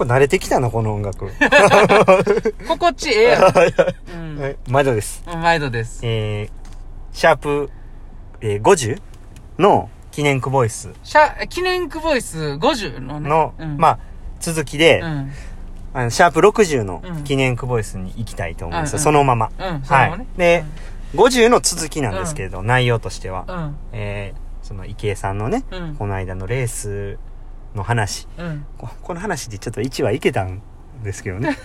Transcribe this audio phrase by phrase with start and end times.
[0.00, 1.30] これ慣れてきたな、この音楽。
[2.66, 3.48] 心地ええやろ。
[4.14, 4.38] うん。
[4.40, 5.22] はい毎度です。
[5.30, 6.00] うん毎度です。
[6.02, 6.50] えー、
[7.12, 7.70] シャープ、
[8.40, 8.98] えー、50
[9.58, 13.28] の記念クボイスシャ、記念クボイス50のね。
[13.28, 13.98] の、うん、まあ、
[14.40, 15.32] 続きで、うん。
[15.92, 19.00] あの、シャープ60のうん記念クボイスに行きたいと思うんですよ。
[19.00, 19.50] そのまま。
[19.58, 20.26] うん、それもね。
[20.38, 20.64] で、
[21.14, 23.44] 50の続きなんですけれど、内容としては。
[23.46, 23.76] うん。
[23.92, 25.94] えー、その池江さんのね、うん。
[25.96, 27.18] この間のレース
[27.74, 28.26] の話。
[28.38, 28.66] うん。
[28.78, 30.62] ここの話でちょっと1話いけたん
[31.02, 31.56] ですけどね。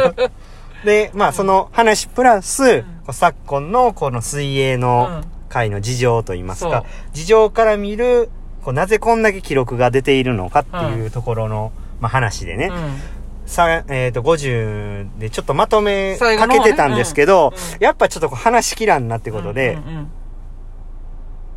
[0.84, 5.24] で、まあその話プラス、う昨今のこの水泳うのん。
[5.48, 8.30] 界の事情といいますか、事情から見る、
[8.62, 13.00] こうなぜこんだけ記録が出ているのかっていうところの、まあ話でね、うん。
[13.46, 20.10] さ、えっ、と、50でちょっとまとめかけてたんですけど、うんやっぱちょっとこう話しきらんなってことで、うんうん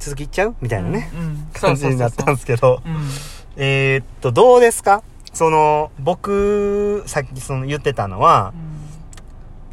[0.00, 0.56] 続きいっちゃう？
[0.60, 2.96] みたいなね、うんうん感じになったんですけど、うん。
[3.56, 5.02] えーっと、どうですか？
[5.32, 8.52] その、僕、さっきその言ってたのは、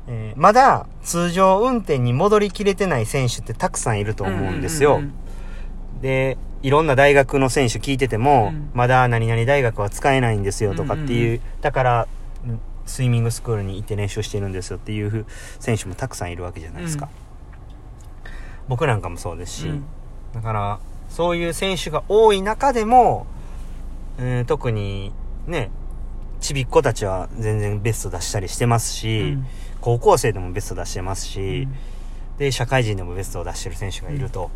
[0.08, 4.98] えーまだ通常運転に戻りきれてない選手ってたくさんいると思うんですよ。
[4.98, 5.14] うん
[6.02, 8.72] で、いろんな大学の選手聞いてても、うん。
[8.74, 11.36] まだ何々大学は使えないんですよとかっていう、うん。
[11.36, 12.08] うんだから、
[12.46, 15.26] うんスイミングスクールに行って練習してるんですよっていう
[15.59, 17.08] 選手もたくさんいるわけじゃないですか。
[18.68, 19.86] 僕なんかもそうですし、うん。
[20.34, 23.28] だから、そういう選手が多い中でも、
[24.22, 25.12] うん、特に
[25.48, 25.72] ね、
[26.40, 29.46] ちびっ子たちは全然ベスト出したりしてますし、うん
[29.82, 31.76] 高校生でもベスト出してますし、うん
[32.42, 34.50] で、社会人でもベストを出してる選手がいると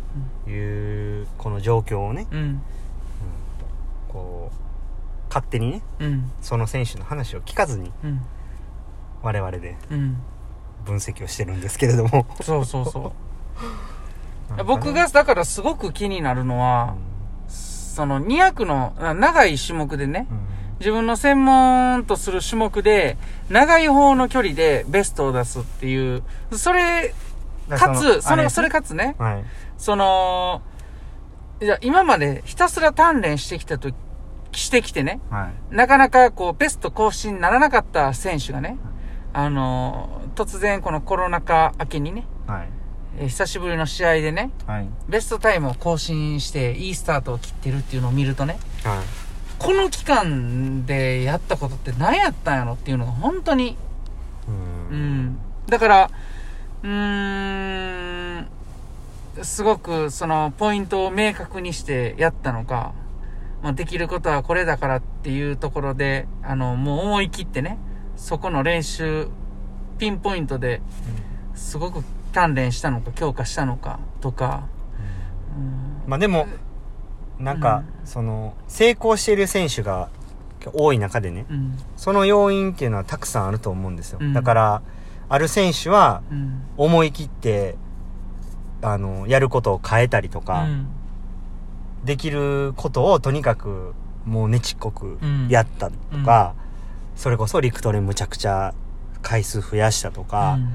[0.48, 2.60] いう、この状況をね、うん。
[4.08, 6.32] こう、勝手にね、うん。
[6.40, 8.20] その選手の話を聞かずに、うん。
[9.22, 10.16] 我々でうん。
[10.84, 12.26] 分析をしてるんですけれども。
[12.40, 13.12] そうそうそ
[14.58, 14.64] う。
[14.66, 16.96] 僕が、だからすごく気になるのは、
[17.96, 23.16] その200のあ長い種目でね、うん自分の専門とする種目で、
[23.48, 26.22] 長い方の距離でベストを出すっていう、
[26.52, 27.14] それ、
[27.66, 29.44] だかつ、その、それかつね、はい。
[29.78, 30.60] その、
[31.62, 33.90] いや、今までひたすら鍛錬してきたと、
[34.52, 35.74] してきてね、はい。
[35.74, 38.76] なかなかこう、ベスト更新にならなかった選手がね、
[39.32, 42.68] あの、突然このコロナ禍明けにね、はい。
[43.18, 44.88] えー久しぶりの試合でね、はい。
[45.08, 49.04] ベストタイムを更新して、いいスタートを切ってるっていうのを見るとね、はい。
[49.58, 53.76] この期間でやったことって何やったんやろっていうのが本当に、
[54.90, 54.92] う。
[54.92, 55.38] うんん。
[55.66, 56.10] だから、
[56.82, 58.48] うーん、
[59.42, 62.92] すごくそのポイントを明確にしてやったのか、
[63.62, 67.78] まあ、できることはこれだからっていうところで、あの、もう思い切ってね、
[68.16, 69.28] そこの練習、
[69.98, 70.82] ピンポイントで
[71.54, 72.04] すごく
[72.36, 74.68] 鍛錬したのか強化したのかとか、
[75.56, 76.10] うん。
[76.10, 76.46] まあでも、
[77.38, 80.10] なんか、その、成功している選手が
[80.74, 84.18] 多い中でね、うん、その要因っていうのはたくさんあると思うんですよ。
[84.20, 84.34] うん。
[84.34, 84.82] だから、
[85.28, 87.76] ある選手はうん、思い切って、
[88.82, 90.88] あの、やることを変えたりとか、うん。
[92.04, 93.94] できることをとにかく
[94.26, 95.48] もうねちっこくうん。
[95.48, 96.54] やったとか、
[97.16, 98.74] それこそ陸トレむちゃくちゃ
[99.22, 100.68] 回数増やしたとか、うん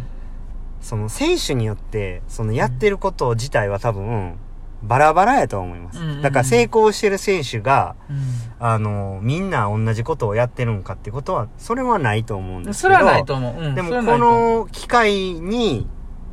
[0.81, 4.35] その選手によって、そのやってること自体は多分、
[4.83, 6.21] バラバラやと思います。
[6.21, 8.17] だから成功してる選手が、うん
[8.59, 12.97] あの、みんな同じことをやってるんかってことは、それはないと思うんですけそど。
[12.97, 13.61] れはないと思う。
[13.61, 15.87] うん、でもこの機会に、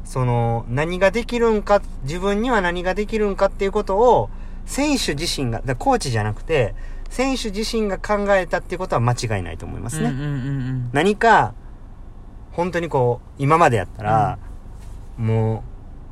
[0.05, 4.31] その、何ができるんか、自分には何ができるんかっていうことを、
[4.65, 6.75] 選手自身が、コーチじゃなくて、
[7.11, 10.13] 選手自身が考えたっていうことは間違いないと思いますね。
[10.93, 11.55] 何か、
[12.59, 14.37] 本当にこう、今までやったら、
[15.17, 15.63] も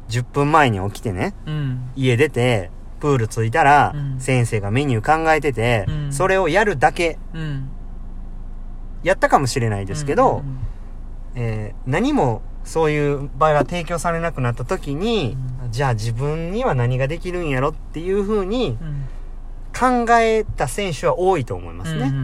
[0.09, 1.55] う、10分前に起きてね、うん。
[1.55, 1.91] うん。
[1.97, 2.71] 家出て、
[3.01, 7.69] プール着いたら、うん先生がメニュー考えてて、うんそれをやるだけ、うん。
[9.03, 10.59] やったかもしれないですけど、うん
[11.35, 15.37] えー何もそういう場合は提供されなくなった時に、
[15.73, 19.05] じゃあ自分には何ができるんやろっていうふうにうん
[19.77, 22.03] 考えた選手は多いと思いますね。
[22.07, 22.23] うんうん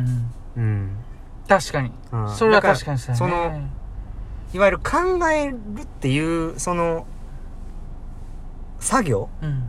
[0.57, 0.91] うんうん。
[1.49, 1.91] 確かに。
[2.13, 3.51] うんそれは確かにそねその、
[4.53, 7.07] いわゆる考えるっていう、その、
[8.81, 9.29] 作業？
[9.43, 9.69] うん。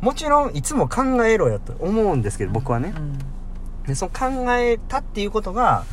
[0.00, 2.94] もちろんいつも考えろよと思うんですけど、僕はね。
[2.96, 3.00] う。
[3.00, 3.18] ん。
[3.86, 5.84] で、その考えたっていうことが、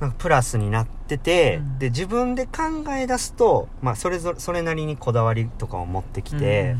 [0.00, 1.78] なんかプラスになってて、うん。
[1.78, 6.76] で、自分で考え出すと、まあ、それぞれ、それなりにこだわりとかを持ってきて、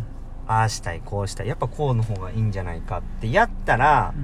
[0.46, 4.20] ああしたい、こうしたい、やっぱこうの方がいいんじゃないかってやったらう、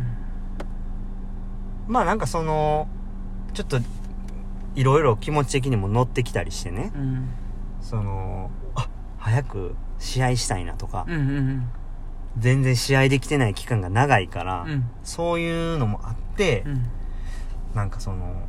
[1.90, 1.92] ん。
[1.92, 2.88] まあなんかその、
[3.54, 3.78] ちょっと、
[4.74, 7.28] いろいろ気持ち的にも乗ってきたりしてね、うん。
[7.80, 8.88] その、あ、
[9.18, 11.68] 早く試合したいなとか、うんうん
[12.38, 14.84] 全然試合できてない期間が長いから、うん。
[15.02, 16.86] そういうのもあって、うん。
[17.74, 18.46] なんかその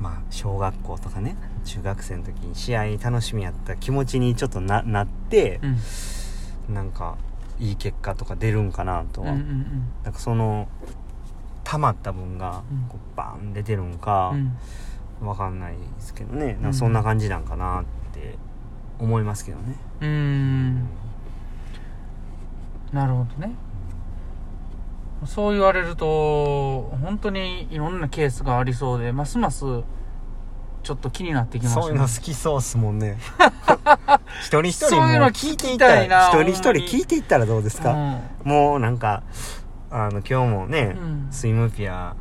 [0.00, 5.60] まあ小学校とかね中学生の時に試合楽しみやった気持ちにちょっとななって
[6.68, 6.74] う、ん。
[6.74, 7.16] なんか
[7.58, 9.82] いい結果とか出るんかなとは、うんうん。
[10.02, 10.68] なんかその
[11.74, 12.88] 溜まった分がうん。
[12.88, 14.38] こうバーン出てるんかうん。
[14.38, 14.58] うん
[15.22, 16.58] わかんないですけどね。
[16.60, 18.36] なそんな感じなんかなって
[18.98, 20.88] 思いますけどね、うーん。
[22.92, 23.54] なるほどね。
[25.24, 29.64] そう言われると本当にいろんなケースがありそうでますます
[30.82, 33.16] ちょっと気になってきましたそういうの好きそうっすもんね。
[34.42, 39.22] 一人一人そういうのもう聞いていったら一人一人聞いていったらどうですか、もうなんか
[39.96, 41.28] あの今日もね、うん。
[41.30, 42.16] スイムピア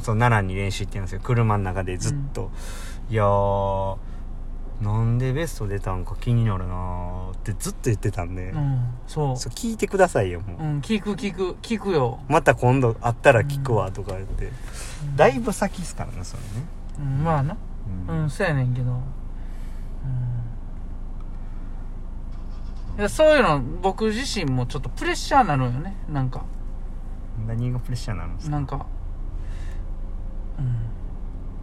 [0.00, 1.20] そう奈良に練習行ってるんですよ。
[1.22, 2.52] 車の中でずっと、
[3.10, 3.96] いやー
[4.80, 7.30] なんでベスト出たんか気になるなー。
[7.32, 9.36] ってずっと言ってたんで、うん、うん、そう。
[9.36, 14.50] そう聞いてくださいよもう、うん聞く聞く聞くよ、また今度会ったら聞くわとか言って、う
[15.06, 15.16] ん。
[15.16, 16.48] だいぶ先っすからねそれね、
[16.98, 17.56] うん、まあな。
[18.08, 18.94] ううんそうやねんけど、う
[22.96, 26.44] ん、いやそういうの僕自身もちょっとプレッシャーなのよねなんか
[27.46, 28.86] 何がプレッシャーなんですかなんか、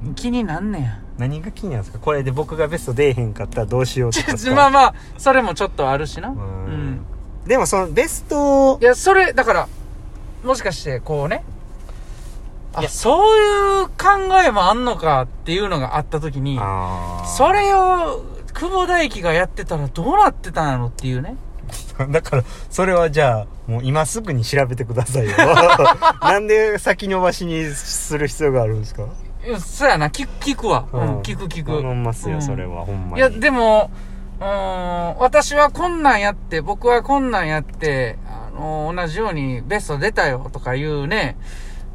[0.04, 1.00] うん、気になんねや。
[1.18, 2.00] 何が気になるんですか？
[2.00, 4.32] これで僕がベスト出えへんかったらどうしようとか。
[4.34, 6.30] ですかまあまあそれもちょっとあるしな。
[6.30, 6.40] ううん。
[6.96, 7.06] ん
[7.46, 9.68] でもそのベストいやそれだから
[10.44, 11.44] もしかしてこうね。
[12.80, 12.88] いや。
[12.88, 13.94] あそういう考
[14.46, 17.26] えもあんのかっていうのがあった時にあー。
[17.26, 21.36] それを久保大輝がやってたらどうなってたんやろっていうね。
[22.12, 25.36] だから、それはじゃあ、もう今すぐに調べてくださいよ。
[26.22, 29.04] なんで先延ばしにする必要があるんですか？
[29.46, 30.08] いやそうやな。
[30.10, 31.72] 聞く聞くわ、うん、聞く聞く。
[31.72, 33.18] 頼みますよ、うんそれは、ほんまに。
[33.18, 33.92] いや、でも、
[34.40, 41.38] うーん、私はこんなんやって、僕はこんなんやって、あの、同じようにベスト出たよとかいうね、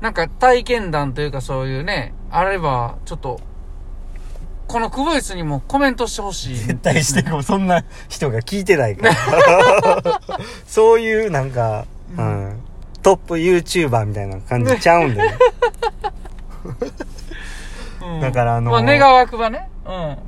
[0.01, 3.41] なんか体験談というかそういうね、あれば、ちょっと、
[4.73, 6.57] このクボイスにもコメントしてほしい。
[6.57, 10.31] 絶対しても、そんな人が聞いてないから。
[10.67, 11.85] そういう、なんか、
[12.17, 12.63] うん、
[13.03, 15.35] トップ YouTuber みたいな感じちゃうんでね。
[18.03, 19.69] うんだからあのーまあ、願わくばね。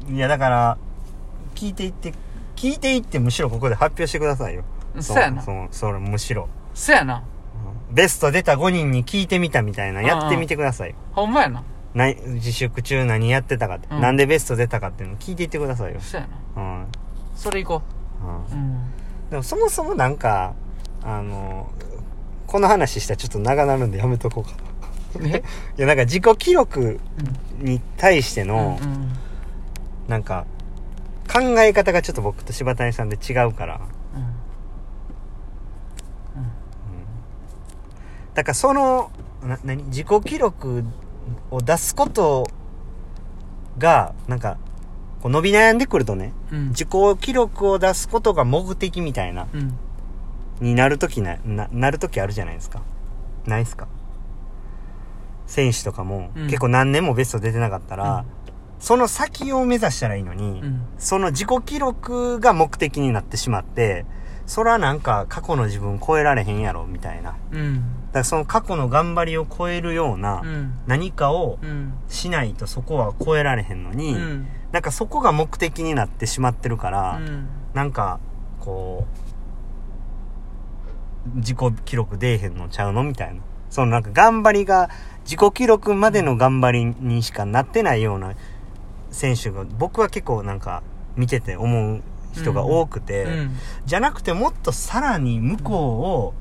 [0.09, 0.17] うん。
[0.17, 0.79] いや、だから、
[1.55, 2.13] 聞いていって、
[2.55, 4.63] 聞いていって、むしろここで発表してくださいよ。
[5.01, 6.49] そうやなそう、それ、むしろ。
[6.75, 7.23] そやな。
[7.91, 10.97] ベスト出た5人に聞いてみたみたいな、やってみてくださいよ。
[11.13, 11.63] ほんまやな。
[11.95, 16.01] な自粛中何やってたかって、うんなんでベスト出たかっていうのを聞いていってくださいよ。
[16.01, 16.27] そや
[16.57, 16.63] な。
[16.63, 16.87] うん。
[17.37, 17.85] それ行こ
[18.23, 18.41] うんう。
[18.51, 18.81] うん。
[19.31, 20.55] でもそもそもなんか、
[21.03, 21.71] あの、
[22.47, 24.51] この話したらちょっと長なるんでやめとこうか
[25.21, 25.29] な。
[25.29, 25.43] え？
[25.79, 26.99] いや、なんか自己記録
[27.59, 29.13] に対しての、うんうん
[30.09, 30.45] なんか、
[31.33, 33.81] 考え方がちょっと僕と柴谷さんで違うから。
[38.35, 39.11] だからその、
[39.43, 39.85] な、何？
[39.85, 40.85] 自己記録
[41.51, 42.47] を出すこと
[43.79, 44.59] が、なんか、
[45.23, 46.69] こう伸び悩んでくるとね、うん。
[46.69, 46.89] 自己
[47.21, 49.79] 記録を出すことが目的みたいな、うん。
[50.61, 52.83] になるときな、な、なるときあるじゃないですか。
[53.47, 53.87] ないっすか？
[55.47, 58.25] 選手とかも、うん結構何年もベスト出てなかったら、
[58.79, 60.83] その先を目指したらいいのに、うん。
[60.99, 64.07] その自己記録が目的になってしまって、
[64.47, 67.35] それはなんか過去の自分超えられへんやろ、みたいな。
[68.15, 68.23] だかうん。
[68.23, 70.75] らその過去の頑張りを超えるようなうん。
[70.87, 71.93] 何かをうん。
[72.09, 74.47] しないとそこは超えられへんのに、うん。
[74.73, 77.49] なんかそこが目的になってしまってるから、うん。
[77.75, 78.21] なんか、
[78.61, 79.07] こ
[81.35, 83.41] う、自己記録出えへんのちゃうのみたいな。
[83.71, 84.91] そのなんか頑張りが、
[85.25, 88.35] 自己記録までの頑張りにしかなってないような
[89.11, 90.83] 選手が、僕は結構なんか
[91.17, 92.03] 見てて思う
[92.33, 93.57] 人が多くて、うん。
[93.87, 96.35] じゃなくてもっとさらに向こうを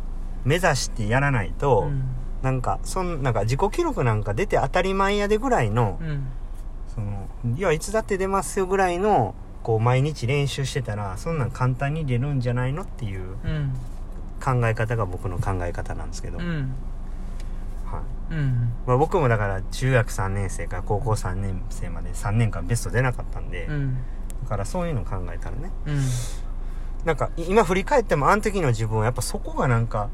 [0.46, 2.04] 目指してやらないと、うん。
[2.42, 6.28] なんか、そん、なんか自己記録なんか出て当たり前やでぐらいの、うん。
[6.94, 9.34] その、いや、いつだって出ますよぐらいの、
[9.64, 13.74] こう、毎日練習してたら、そんなん簡単に出るんじゃないのっていううん。
[14.44, 16.38] 考え方が僕の考え方なんですけど。
[16.38, 16.46] はい。
[16.48, 16.76] うん。
[18.30, 18.74] うん。
[18.86, 23.98] まあ僕もだから、中学3年生から高校3年生まで3年間ベスト出なかったんで、うん。
[24.44, 25.72] だからそういうの考えたらね。
[25.86, 26.02] うん。
[27.06, 30.10] なんか、い今振り返っても、あの時の自分はやっぱそこがなんか、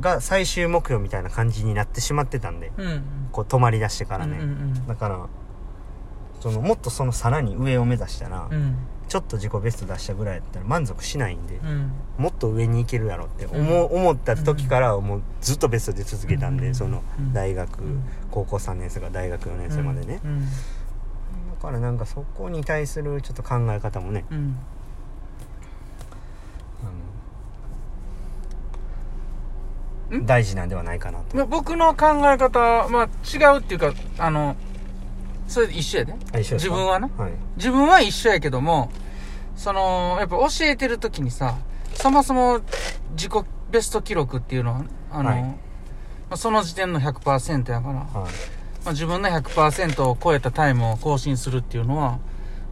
[0.00, 3.02] が最終目標みたいな感じになってしまってたんで、うん。
[3.32, 4.38] こう止まり出してからね。
[4.38, 5.26] うんうんだから、
[6.40, 8.76] その、もっとそのさらに上を目指したら、うん。
[9.08, 11.92] ちょっと自己ベスト出したぐらいやったら満足しないんで、うん。
[12.18, 20.44] もっと上に行けるやろって思う、思った時からもうずっとベストで続けたんで、うんそのうん大学、うん高校3年生から大学4年生までね、うん。
[20.44, 20.48] だ
[21.62, 24.56] からなんかそこに対するちょっと考え方もね、うん。
[26.82, 26.94] あのん
[30.10, 31.36] 大事なんではないかなと。
[31.36, 34.56] まあ僕の考え方、まあ違うっていうか、あの、
[35.48, 36.14] それで一緒やで。
[36.32, 37.08] あ一緒自分はな。
[37.16, 37.32] はい。
[37.56, 38.90] 自分は一緒やけども、
[39.56, 41.56] その、やっぱ教えてる時にさ、
[41.94, 42.60] そもそも
[43.12, 43.32] 自己
[43.70, 48.30] ベスト記録っていうのは、あの、はいまあその時点の100%やから、まはい。
[48.84, 52.18] あ、自分の100%を超えたタイムを更新するっていうのは、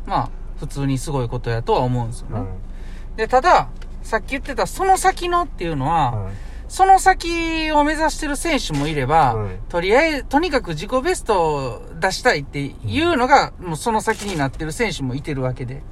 [0.07, 2.39] まあ、普通にすごいことやとは思うんですよね。
[2.41, 3.17] はい。
[3.17, 3.69] で、ただ、
[4.03, 6.35] さっき言ってたその先のっていうのは、はい。
[6.75, 15.83] その先を目指してる選手もいれば、はいとりあえず、とにかく自己ベストを出したいっていうのが、もうその先になってる選手もいてるわけで。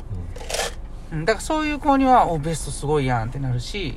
[1.12, 3.94] うんだからそういう子には、お、ベストすごいやんってなるし、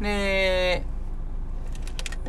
[0.00, 0.84] で、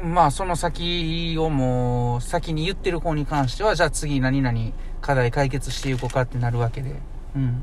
[0.01, 4.59] まあその先をもう、先に言ってる子に関しては、じゃあ次何々
[5.01, 6.95] 課題解決していこうかってなるわけで。
[7.35, 7.61] うん。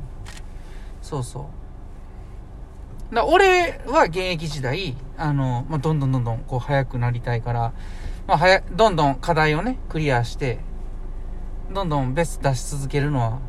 [1.01, 1.64] そうそう。
[3.13, 7.73] だ俺は現役時代、あの、まあ、どんどんどんどんこう速くなりたいから、
[8.27, 10.59] まあ、はや、どんどん課題をね、クリアして、
[11.73, 13.39] どんどんベスト出し続けるのは、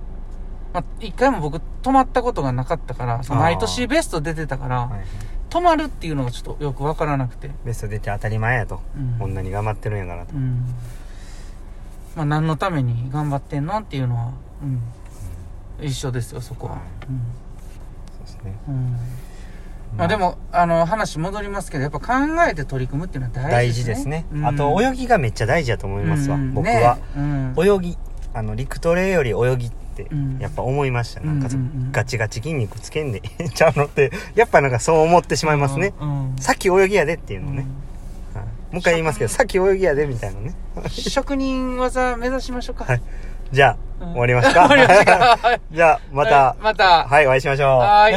[0.73, 5.05] まあ、一回も僕止まったことがなかったから、毎年ベスト出てたから、はい。
[5.49, 7.51] 止まるっていうのがちょっとよくわからなくて。
[7.65, 8.81] ベスト出て当たり前やと。
[8.97, 10.39] うんこんなに頑張ってるんやからとう。
[10.39, 10.75] ん。
[12.15, 14.33] まあ、何のために頑張ってんのっていうのは、
[14.63, 15.87] うん。
[15.87, 16.73] 一緒ですよ、そこは。
[16.75, 18.59] はいそうですね。
[18.69, 18.97] うん。
[19.97, 20.01] うん。
[20.01, 22.05] まあでも、あの、話戻りますけど、やっぱ考
[22.49, 24.25] えて取り組むっていうのは大大事ですね。
[24.27, 24.41] 事ですね。
[24.41, 26.39] うんあと、泳ぎがめっちゃ大事やと思いますわう。
[26.39, 26.97] ん僕は。
[26.97, 27.55] ねうん。
[27.59, 27.99] 泳ぎ、
[28.35, 31.23] あの、陸トレより泳ぎってうん、やっぱ思いました。
[31.23, 35.95] なんかそうんうんうんガチガチ筋肉つけんでええんちゃうのって、やっぱなんかそう思ってしまいますね。
[35.99, 36.35] うん。
[36.39, 37.57] さっき泳ぎやでっていうのね。
[37.59, 37.67] はい
[38.73, 40.55] もう一回言いますけど、さっき泳ぎやでみたいなね。
[40.77, 42.85] う ん職人技目指しましょうか。
[42.85, 43.03] はい。
[43.53, 44.69] じゃあ、うん終わりますか？
[45.73, 47.07] じゃあ、またはい、また。
[47.07, 47.79] はい、お会いしましょう。
[47.79, 48.13] はい